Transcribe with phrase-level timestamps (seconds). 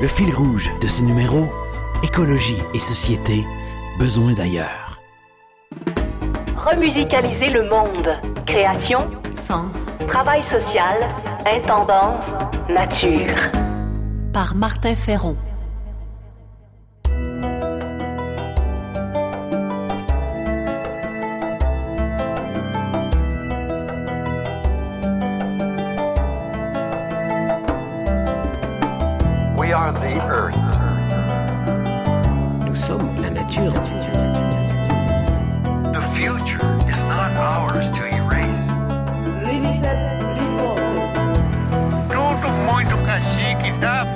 [0.00, 1.48] Le fil rouge de ce numéro,
[2.04, 3.44] écologie et société,
[3.98, 5.00] besoin d'ailleurs.
[6.56, 8.08] Remusicaliser le monde.
[8.46, 8.98] Création,
[9.34, 10.96] Sens travail social,
[11.46, 12.26] intendance,
[12.68, 13.34] nature.
[14.32, 15.36] par Martin Ferron.
[29.68, 30.56] We are the earth.
[32.64, 33.70] Nous sommes la nature.
[35.92, 38.70] The future is not ours to erase.
[39.44, 40.00] Limited
[40.40, 41.10] resources.
[42.08, 44.06] Tudo muito cacique, está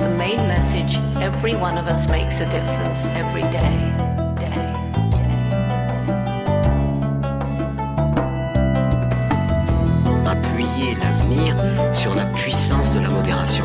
[0.00, 3.74] the main message every one of us makes a difference every day.
[4.40, 4.50] Day,
[5.10, 5.34] day.
[10.26, 11.54] Appuyer l'avenir
[11.94, 13.64] sur la puissance de la modération.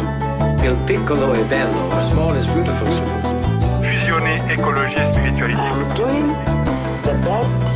[0.63, 2.87] Il piccolo è bello, the small is beautiful.
[3.81, 5.59] Fusionner écologie et spiritualité.
[7.05, 7.68] We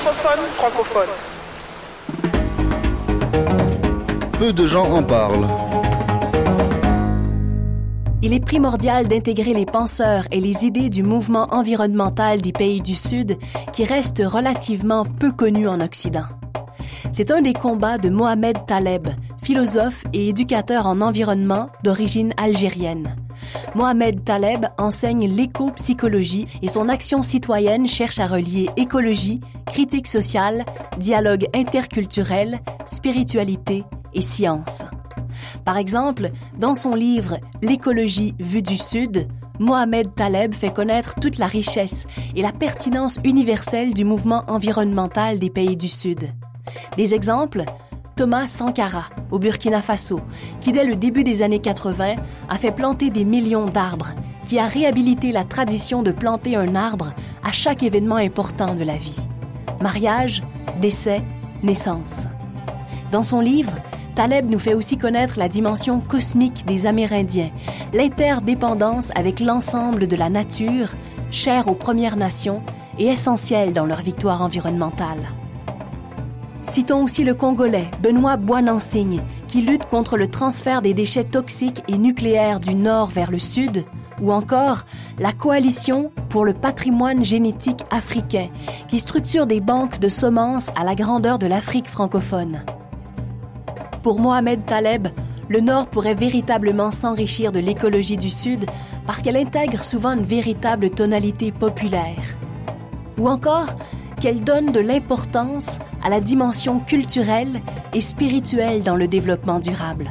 [0.00, 1.08] Microphone francophone.
[4.38, 5.46] Peu de gens en parlent.
[8.22, 12.94] Il est primordial d'intégrer les penseurs et les idées du mouvement environnemental des pays du
[12.94, 13.36] Sud
[13.74, 16.28] qui reste relativement peu connu en Occident.
[17.12, 19.08] C'est un des combats de Mohamed Taleb,
[19.42, 23.16] philosophe et éducateur en environnement d'origine algérienne.
[23.74, 30.64] Mohamed Taleb enseigne l'éco-psychologie et son action citoyenne cherche à relier écologie, critique sociale,
[30.98, 33.84] dialogue interculturel, spiritualité
[34.14, 34.84] et science.
[35.64, 39.28] Par exemple, dans son livre L'écologie vue du Sud,
[39.58, 45.50] Mohamed Taleb fait connaître toute la richesse et la pertinence universelle du mouvement environnemental des
[45.50, 46.30] pays du Sud.
[46.96, 47.64] Des exemples
[48.16, 50.20] Thomas Sankara, au Burkina Faso,
[50.60, 52.16] qui dès le début des années 80
[52.48, 54.10] a fait planter des millions d'arbres,
[54.46, 57.14] qui a réhabilité la tradition de planter un arbre
[57.44, 59.20] à chaque événement important de la vie.
[59.80, 60.42] Mariage,
[60.80, 61.22] décès,
[61.62, 62.26] naissance.
[63.12, 63.72] Dans son livre,
[64.14, 67.50] Taleb nous fait aussi connaître la dimension cosmique des Amérindiens,
[67.92, 70.90] l'interdépendance avec l'ensemble de la nature,
[71.30, 72.62] chère aux Premières Nations
[72.98, 75.28] et essentielle dans leur victoire environnementale.
[76.62, 81.96] Citons aussi le Congolais Benoît Boinansigne, qui lutte contre le transfert des déchets toxiques et
[81.96, 83.84] nucléaires du nord vers le sud,
[84.20, 84.84] ou encore
[85.18, 88.48] la Coalition pour le patrimoine génétique africain,
[88.88, 92.62] qui structure des banques de semences à la grandeur de l'Afrique francophone.
[94.02, 95.08] Pour Mohamed Taleb,
[95.48, 98.66] le Nord pourrait véritablement s'enrichir de l'écologie du Sud
[99.06, 102.36] parce qu'elle intègre souvent une véritable tonalité populaire.
[103.18, 103.74] Ou encore
[104.20, 107.60] qu'elle donne de l'importance à la dimension culturelle
[107.94, 110.10] et spirituelle dans le développement durable.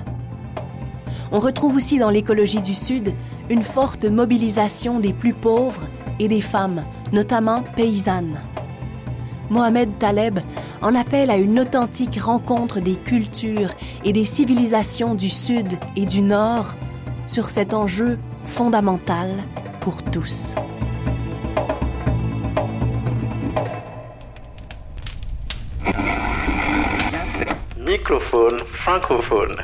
[1.31, 3.13] On retrouve aussi dans l'écologie du Sud
[3.50, 5.88] une forte mobilisation des plus pauvres
[6.19, 6.83] et des femmes,
[7.13, 8.39] notamment paysannes.
[9.50, 10.39] Mohamed Taleb
[10.81, 13.71] en appelle à une authentique rencontre des cultures
[14.03, 16.75] et des civilisations du Sud et du Nord
[17.25, 19.29] sur cet enjeu fondamental
[19.81, 20.55] pour tous.
[27.89, 29.63] Microphone francophone.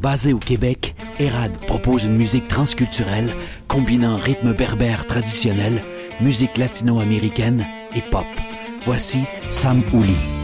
[0.00, 3.32] Basé au Québec, Erad propose une musique transculturelle
[3.68, 5.84] combinant rythme berbère traditionnel,
[6.20, 7.64] musique latino-américaine
[7.94, 8.26] et pop.
[8.84, 9.20] Voici
[9.50, 10.35] Sam Ouli.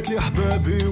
[0.00, 0.86] قالت لي حبابي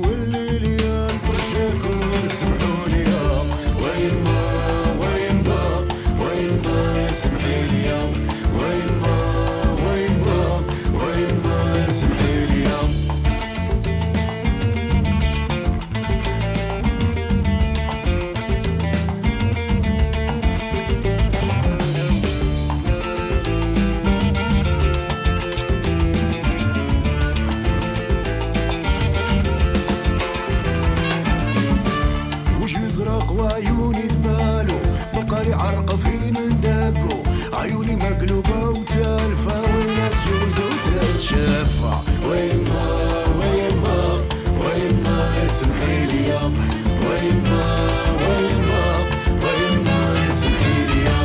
[45.58, 46.68] ما سمحي لي ما
[47.02, 47.86] وين ما
[48.22, 49.98] وين ما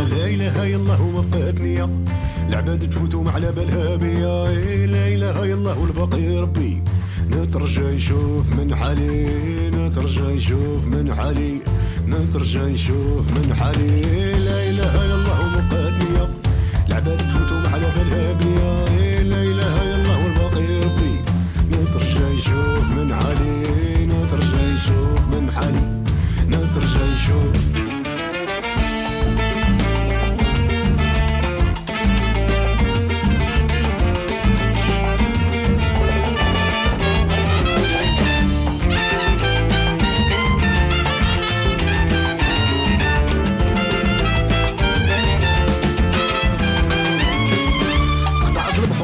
[0.10, 1.90] لا اله الا الله وما بقات نية
[2.50, 4.46] العباد تفوتوا على بالها بيا
[4.88, 6.82] لا إله إلا الله والباقي ربي.
[7.30, 9.70] نترجى يشوف من حالي.
[9.70, 11.62] نترجى يشوف من حالي.
[12.08, 14.33] نترجى يشوف من حالي.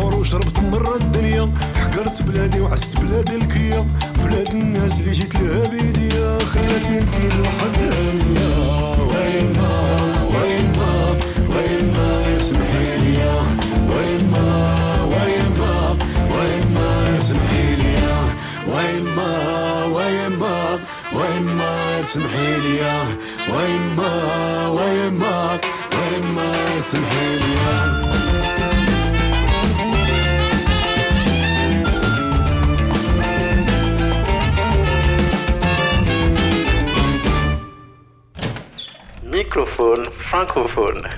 [0.10, 1.52] البحور وشربت مرة الدنيا.
[1.76, 3.88] حقرت بلادي وعست بلادي الكيا.
[4.24, 6.40] بلاد الناس اللي جيت لها بيديا.
[6.40, 8.50] خلتني ندير الحدانية
[9.12, 9.74] وين ما
[10.34, 11.18] وين ما
[11.56, 13.18] وين ما سمحي لي
[13.90, 14.48] وين ما
[15.12, 15.98] وين ما
[16.36, 17.96] وين ما سمحي لي
[18.68, 19.32] وين ما
[19.86, 20.80] وين ما
[21.14, 22.82] وين ما سمحي لي
[23.54, 24.12] وين ما
[24.68, 25.60] وين ما
[25.94, 28.09] وين ما سمحي لي
[40.30, 41.10] francophone.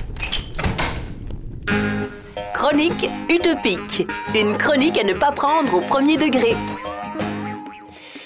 [2.53, 4.08] Chronique utopique.
[4.34, 6.56] Une chronique à ne pas prendre au premier degré.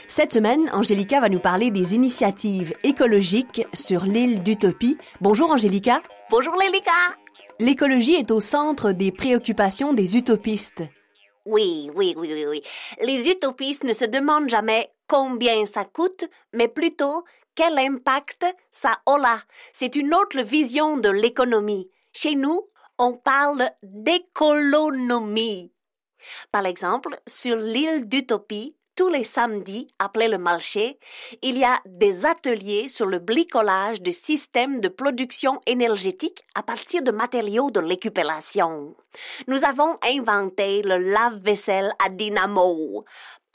[0.07, 4.99] Cette semaine, Angélica va nous parler des initiatives écologiques sur l'île d'Utopie.
[5.21, 6.03] Bonjour Angélica.
[6.29, 6.91] Bonjour Lélika.
[7.59, 10.83] L'écologie est au centre des préoccupations des utopistes.
[11.47, 12.61] Oui, oui, oui, oui, oui.
[13.01, 17.23] Les utopistes ne se demandent jamais combien ça coûte, mais plutôt
[17.55, 19.39] quel impact ça aura?
[19.73, 21.89] C'est une autre vision de l'économie.
[22.13, 25.71] Chez nous, on parle d'écolonomie.
[26.51, 30.99] Par exemple, sur l'île d'Utopie, tous les samedis, après le marché,
[31.41, 37.03] il y a des ateliers sur le bricolage de systèmes de production énergétique à partir
[37.03, 38.95] de matériaux de récupération.
[39.47, 43.03] Nous avons inventé le lave-vaisselle à dynamo.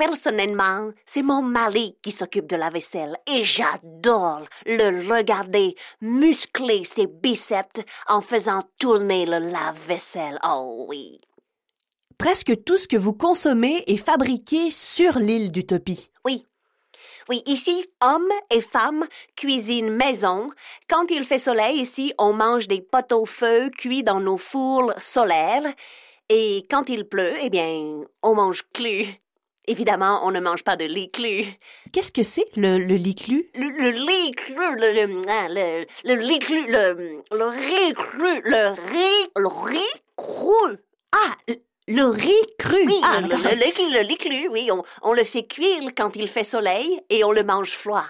[0.00, 7.06] Personnellement, c'est mon mari qui s'occupe de la vaisselle et j'adore le regarder muscler ses
[7.06, 10.38] biceps en faisant tourner le lave-vaisselle.
[10.42, 11.20] Oh oui.
[12.16, 16.10] Presque tout ce que vous consommez est fabriqué sur l'île d'Utopie.
[16.24, 16.46] Oui.
[17.28, 19.04] Oui, ici, hommes et femmes
[19.36, 20.50] cuisinent maison.
[20.88, 24.94] Quand il fait soleil ici, on mange des pots au feu cuits dans nos fours
[24.96, 25.74] solaires.
[26.30, 29.04] Et quand il pleut, eh bien, on mange cru.
[29.66, 31.44] Évidemment, on ne mange pas de lit cru.
[31.92, 33.50] Qu'est-ce que c'est, le, le lit cru?
[33.54, 38.70] Le, le lit cru, le, le, le, le lit cru, le, le riz cru, le
[38.90, 40.76] riz, le riz cru.
[41.12, 41.34] Ah,
[41.86, 42.84] le riz cru.
[42.86, 44.70] Oui, ah, le, le, le- le lit cru, oui.
[44.72, 48.06] On, on le fait cuire quand il fait soleil et on le mange froid.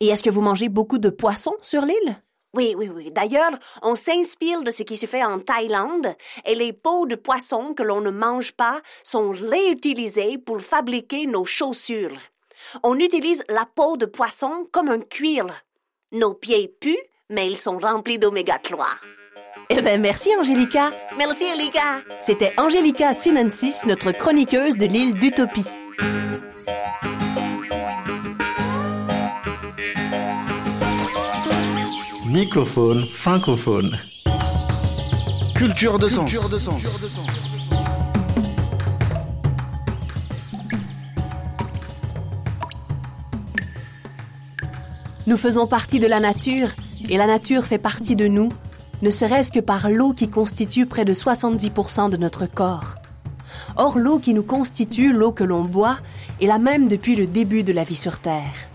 [0.00, 2.22] Et est-ce que vous mangez beaucoup de poissons sur l'île?
[2.54, 3.10] Oui, oui, oui.
[3.10, 7.74] D'ailleurs, on s'inspire de ce qui se fait en Thaïlande et les peaux de poisson
[7.74, 12.16] que l'on ne mange pas sont réutilisées pour fabriquer nos chaussures.
[12.82, 15.46] On utilise la peau de poisson comme un cuir.
[16.12, 16.96] Nos pieds puent,
[17.28, 18.86] mais ils sont remplis d'oméga 3.
[19.70, 20.90] Eh bien, merci, Angélica.
[21.16, 22.02] Merci, Elika.
[22.20, 25.64] C'était Angélica Sinensis, notre chroniqueuse de l'île d'Utopie.
[32.34, 33.96] Microphone francophone.
[35.54, 36.28] Culture de sens.
[36.32, 36.82] Culture de sens.
[45.28, 46.70] Nous faisons partie de la nature
[47.08, 48.48] et la nature fait partie de nous,
[49.02, 52.96] ne serait-ce que par l'eau qui constitue près de 70% de notre corps.
[53.76, 55.98] Or, l'eau qui nous constitue, l'eau que l'on boit,
[56.42, 58.66] est la même depuis le début de la vie sur Terre.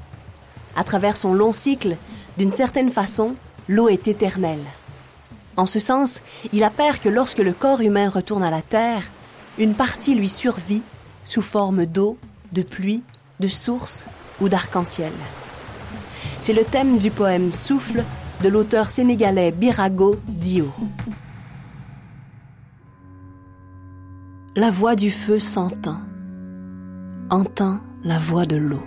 [0.78, 1.98] À travers son long cycle,
[2.38, 3.36] d'une certaine façon,
[3.70, 4.66] l'eau est éternelle.
[5.56, 6.22] En ce sens,
[6.52, 9.04] il appert que lorsque le corps humain retourne à la Terre,
[9.58, 10.82] une partie lui survit
[11.24, 12.18] sous forme d'eau,
[12.52, 13.04] de pluie,
[13.40, 14.08] de source
[14.42, 15.14] ou d'arc-en-ciel.
[16.40, 18.04] C'est le thème du poème Souffle
[18.42, 20.72] de l'auteur sénégalais Birago Dio.
[24.56, 26.00] La voix du feu s'entend.
[27.30, 28.84] Entend la voix de l'eau.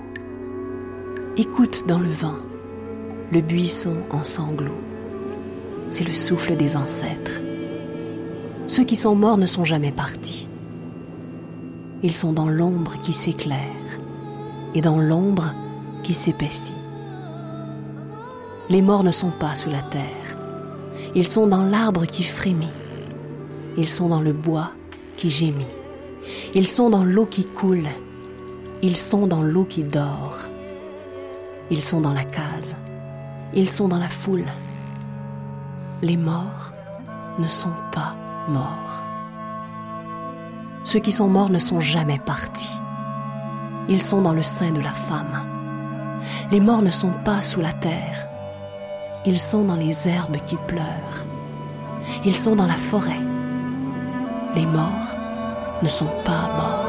[1.37, 2.37] Écoute dans le vent
[3.33, 4.81] le buisson en sanglots.
[5.89, 7.41] C'est le souffle des ancêtres.
[8.67, 10.51] Ceux qui sont morts ne sont jamais partis.
[12.03, 13.59] Ils sont dans l'ombre qui s'éclaire
[14.75, 15.55] et dans l'ombre
[16.03, 16.77] qui s'épaissit.
[18.69, 20.37] Les morts ne sont pas sous la terre.
[21.15, 22.69] Ils sont dans l'arbre qui frémit.
[23.79, 24.73] Ils sont dans le bois
[25.17, 25.65] qui gémit.
[26.55, 27.89] Ils sont dans l'eau qui coule.
[28.83, 30.49] Ils sont dans l'eau qui dort.
[31.71, 32.77] Ils sont dans la case.
[33.55, 34.47] Ils sont dans la foule.
[36.01, 36.73] Les morts
[37.39, 38.17] ne sont pas
[38.49, 39.05] morts.
[40.85, 42.81] Ceux qui sont morts ne sont jamais partis.
[43.89, 45.47] Ils sont dans le sein de la femme.
[46.51, 48.27] Les morts ne sont pas sous la terre.
[49.27, 51.27] Ils sont dans les herbes qui pleurent.
[52.25, 53.21] Ils sont dans la forêt.
[54.55, 55.15] Les morts
[55.83, 56.82] ne sont pas morts.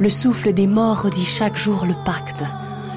[0.00, 2.44] Le souffle des morts redit chaque jour le pacte,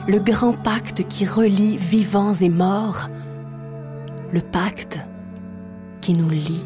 [0.08, 3.10] le grand pacte qui relie vivants et morts,
[4.31, 5.00] le pacte
[6.00, 6.63] qui nous lie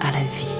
[0.00, 0.59] à la vie.